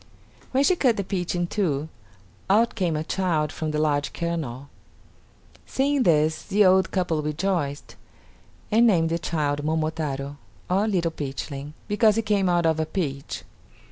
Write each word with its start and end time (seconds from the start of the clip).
When 0.51 0.63
she 0.63 0.75
cut 0.75 0.97
the 0.97 1.03
peach 1.03 1.35
in 1.35 1.45
two, 1.45 1.87
out 2.49 2.73
came 2.73 2.95
a 2.95 3.03
child 3.03 3.51
from 3.51 3.69
the 3.69 3.77
large 3.77 4.13
kernel. 4.13 4.67
Seeing 5.67 6.01
this 6.01 6.41
the 6.41 6.65
old 6.65 6.89
couple 6.89 7.21
rejoiced, 7.21 7.95
and 8.71 8.87
named 8.87 9.09
the 9.09 9.19
child 9.19 9.63
Momotaro, 9.63 10.37
or 10.71 10.87
Little 10.87 11.11
Peachling, 11.11 11.73
because 11.87 12.15
he 12.15 12.23
came 12.23 12.49
out 12.49 12.65
of 12.65 12.79
a 12.79 12.85
peach. 12.87 13.43